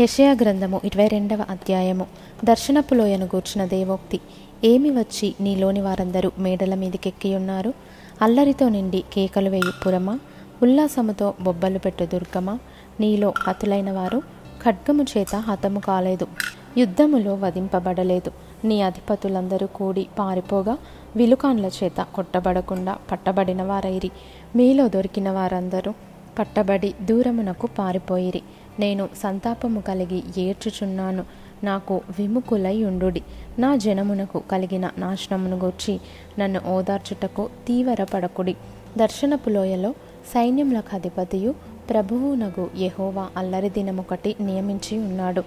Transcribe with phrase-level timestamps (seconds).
[0.00, 2.06] యషయా గ్రంథము ఇరవై రెండవ అధ్యాయము.
[2.44, 4.20] దర్శనపు లోయను గూర్చిన దేవోక్తి
[4.64, 7.74] ఏమి వచ్చి నీలోని వారందరూ మేడల మీదకెక్కియున్నారు?
[8.22, 10.18] అల్లరితో నిండి కేకలు వేయు పురమా?
[10.62, 12.58] ఉల్లాసముతో బొబ్బలు పెట్టు దుర్గమా?
[13.00, 14.22] నీలో హతులైన వారు
[14.64, 16.26] ఖడ్గము చేత హతము కాలేదు.
[16.78, 18.30] యుద్ధములో వధింపబడలేదు.
[18.64, 20.78] నీ అధిపతులందరూ కూడి పారిపోగా
[21.16, 24.10] విలుకాన్ల చేత కొట్టబడకుండా పట్టబడిన వారైరి.
[24.56, 25.94] మీలో దొరికిన వారందరూ
[26.38, 28.42] పట్టబడి దూరమునకు పారిపోయిరి.
[28.78, 31.24] నేను సంతాపము కలిగి ఏడ్చుచున్నాను.
[31.64, 33.22] నాకు విముఖులై ఉండుడి.
[33.58, 36.00] నా జనమునకు కలిగిన నాశనమును గూర్చి
[36.38, 38.56] నన్ను ఓదార్చుటకు తీవ్రపడకుడి.
[38.98, 39.90] దర్శనపు లోయలో
[40.34, 41.54] సైన్యములకు అధిపతియు
[41.90, 45.42] ప్రభువునగు యహోవా అల్లరి దినమొకటి నియమించి ఉన్నాడు.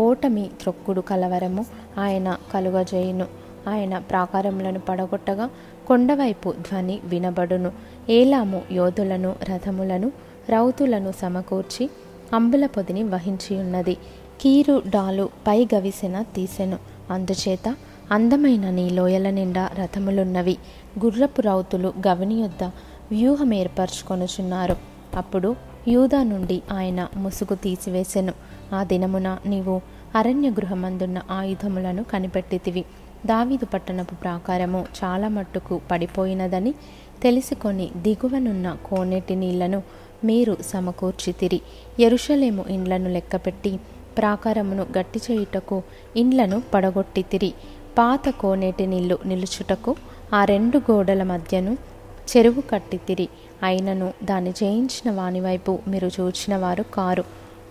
[0.00, 1.66] ఓటమి త్రొక్కుడు కలవరము
[1.98, 3.26] ఆయన కలుగజేయును.
[3.68, 5.50] ఆయన ప్రాకారములను పడగొట్టగా
[5.88, 7.72] కొండవైపు ధ్వని వినబడును.
[8.08, 10.12] ఏలాము యోధులను రథములను
[10.50, 11.90] రౌతులను సమకూర్చి
[12.34, 13.94] అంబుల పొదిని వహించి ఉన్నది
[14.40, 16.78] కీరు డాలు పై గవిసెన తీసెను.
[17.10, 17.76] అందుచేత
[18.10, 20.56] అందమైన నీ లోయల నిండా రథములున్నవి.
[21.04, 22.64] గుర్రపు రౌతులు గవిని యొద్ద
[23.10, 24.76] వ్యూహం ఏర్పరచుకొనుచున్నారు
[25.14, 25.56] అప్పుడు
[25.88, 28.32] యూదా నుండి ఆయన ముసుగు తీసివేసెను.
[28.74, 29.80] ఆ దినమున నీవు
[30.14, 32.84] అరణ్య గృహమందున్న ఆయుధములను కనిపెట్టితివి.
[33.26, 36.74] దావీదు పట్టణపు ప్రాకారము చాలా మట్టుకు పడిపోయినదని
[37.22, 39.82] తెలుసుకొని దిగువనున్న కోనేటి నీళ్ళను
[40.24, 41.60] మీరు సమకూర్చితిరి.
[42.00, 43.80] ఎరుషలేము ఇండ్లను లెక్కపెట్టి
[44.18, 45.82] ప్రాకారమును గట్టి చేయుటకు
[46.16, 47.52] ఇండ్లను పడగొట్టితిరి.
[47.98, 49.96] పాత కోనేటి నీళ్ళు నిలుచుటకు
[50.34, 51.78] ఆ రెండు గోడల మధ్యను
[52.30, 53.28] చెరువు కట్టితిరి.
[53.62, 57.24] అయినను దాన్ని చేయించిన వాని వైపు మీరు చూచిన వారు కారు.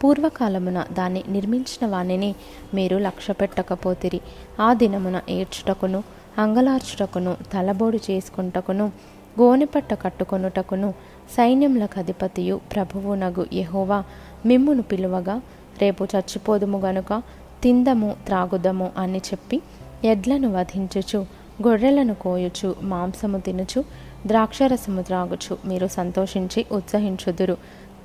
[0.04, 2.36] పూర్వకాలమున దాన్ని నిర్మించిన వానిని
[2.74, 4.22] మీరు లక్ష్య పెట్టకపోతిరి
[4.60, 6.04] ఆ దినమున ఏడ్చుటకును
[6.38, 8.92] అంగలార్చుటకును తలబోడు చేసుకుంటకును
[9.40, 10.94] గోనెపట్ట కట్టుకొనుటకును
[11.38, 14.04] సైన్యములకు అధిపతియు ప్రభువునగు యహోవా
[14.46, 15.42] మిమ్మును పిలువగా
[15.82, 17.22] రేపు చచ్చిపోదుము గనుక
[17.64, 19.62] తిందము త్రాగుదము అని చెప్పి
[20.04, 21.26] ఎడ్లను వధించుచు
[21.68, 23.84] గొర్రెలను కోయుచు మాంసము తినుచు
[24.28, 27.58] ద్రాక్షరసము త్రాగుచు మీరు సంతోషించి ఉత్సహించుదురు.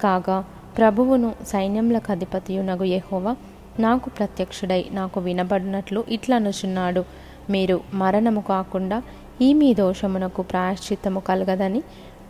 [0.03, 0.45] కాగా
[0.79, 3.37] ప్రభువును సైన్యములకు అధిపతియునగు యహోవా
[3.79, 7.05] నాకు ప్రత్యక్షుడై నాకు వినబడినట్లు ఇట్లనుచున్నాడు.
[7.51, 9.03] మీరు మరణము కాకుండా
[9.43, 11.83] ఈ మీ దోషమునకు ప్రాయశ్చిత్తము కలగదని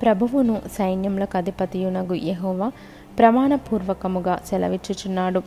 [0.03, 2.73] ప్రభువును సైన్యములకు అధిపతియునగు యహోవా
[3.19, 5.43] ప్రమాణపూర్వకముగా సెలవిచ్చుచున్నాడు.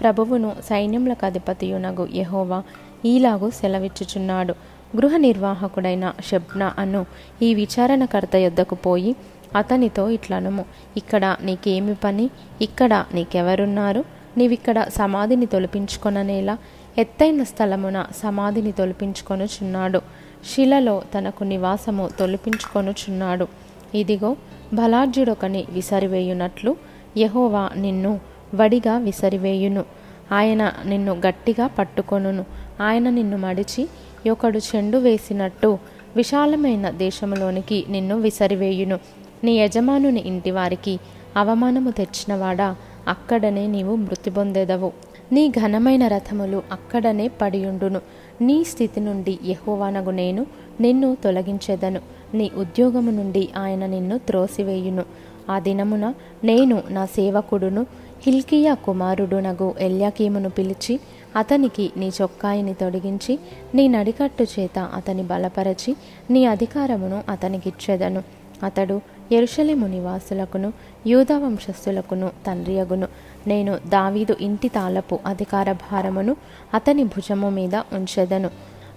[0.00, 2.62] ప్రభువును సైన్యములకు అధిపతియునగు యహోవా
[3.04, 4.54] ఈలాగు సెలవిచ్చుచున్నాడు.
[4.96, 7.06] గృహ నిర్వాహకుడైన షబ్న అను
[7.42, 9.16] ఈ విచారణకర్త యొద్దకు పోయి
[9.56, 10.64] అతనితో ఇట్లనము
[10.96, 12.30] ఇక్కడ నీకేమి పని?
[12.60, 14.04] ఇక్కడ నీకెవరున్నారు?
[14.36, 16.58] నీవిక్కడ సమాధిని తొలిపించుకొననేలా
[16.98, 20.00] ఎత్తైన స్థలమున సమాధిని తొలిపించుకొనుచున్నాడు.
[20.44, 23.46] శిలలో తనకు నివాసము తొలిపించుకొనుచున్నాడు.
[23.94, 24.36] ఇదిగో
[24.74, 26.76] బలార్జుడొకని విసరివేయునట్లు
[27.18, 28.20] యహోవా నిన్ను
[28.54, 29.84] వడిగా విసరివేయును.
[30.32, 32.44] ఆయన నిన్ను గట్టిగా పట్టుకొనును.
[32.80, 33.88] ఆయన నిన్ను మడిచి
[34.30, 35.78] ఒకడు చెండు వేసినట్టు
[36.16, 38.98] విశాలమైన దేశములోనికి నిన్ను విసరివేయును.
[39.44, 40.98] నీ యజమానుని ఇంటివారికి
[41.36, 42.76] అవమానము తెచ్చినవాడా?
[43.08, 44.92] అక్కడనే నీవు మృతి పొందెదవు.
[45.32, 48.00] నీ ఘనమైన రథములు అక్కడనే పడియుండును.
[48.40, 50.46] నీ స్థితి నుండి యహోవానగు నేను
[50.80, 52.00] నిన్ను తొలగించెదను.
[52.34, 55.04] నీ ఉద్యోగము నుండి ఆయన నిన్ను త్రోసివేయును.
[55.50, 57.86] ఆ దినమున నేను నా సేవకుడును
[58.26, 61.00] హిల్కియా కుమారుడునగు ఎల్యాకీమును పిలిచి
[61.36, 63.38] అతనికి నీ చొక్కాయిని తొడిగించి
[63.74, 65.96] నీ నడికట్టు చేత అతని బలపరచి
[66.30, 68.22] నీ అధికారమును అతనికిచ్చెదను.
[68.62, 69.00] అతడు
[69.32, 70.72] ఎరుషలేము నివాసులకును
[71.06, 73.08] యూదా వంశస్థులకును తండ్రియగును
[73.46, 76.36] నేను దావీదు ఇంటి తాళపు అధికార భారమును
[76.74, 78.50] అతని భుజము మీద ఉంచెదను.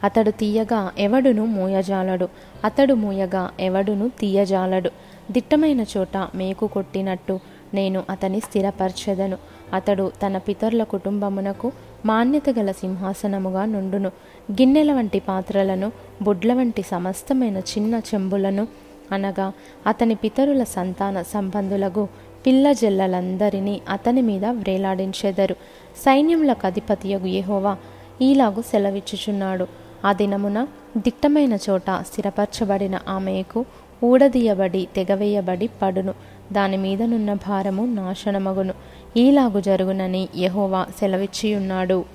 [0.03, 2.29] అతడు తీయగా ఎవడును మూయజాలడు?
[2.63, 4.91] అతడు మూయగా ఎవడును తీయజాలడు?
[5.31, 7.39] దిట్టమైన చోట మేకు కొట్టినట్టు
[7.73, 9.37] నేను అతని స్థిరపరచెదను.
[9.73, 11.71] అతడు తన పితరుల కుటుంబమునకు
[12.05, 14.11] మాన్యత గల సింహాసనముగా నుండును.
[14.51, 18.67] గిన్నెల వంటి పాత్రలను బుడ్ల వంటి సమస్తమైన చిన్న చెంబులను
[19.11, 19.53] అనగా
[19.87, 22.07] అతని పితరుల సంతాన సంబంధులకు
[22.47, 25.55] పిల్ల జల్లలందరినీ అతని మీద వ్రేలాడించెదరు.
[25.97, 27.77] సైన్యములకు అధిపతియగు యెహోవా
[28.21, 29.67] ఈలాగు సెలవిచ్చుచున్నాడు.
[30.05, 30.67] ఆ దినమున
[30.97, 33.65] దిట్టమైన చోట స్థిరపరచబడిన ఆమెకు
[34.03, 36.13] ఊడదీయబడి తెగవేయబడి పడును.
[36.51, 38.73] దాని మీదనున్న భారము నాశనమగును.
[39.17, 42.05] ఈలాగు జరుగునని యహోవా సెలవిచ్చియున్నాడు.